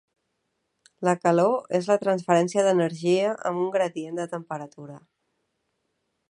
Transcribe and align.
La 1.07 1.13
calor 1.25 1.75
és 1.79 1.89
la 1.91 1.97
transferència 2.05 2.63
d'energia 2.69 3.29
amb 3.51 3.63
un 3.67 3.71
gradient 3.77 4.19
de 4.23 4.27
temperatura. 4.33 4.97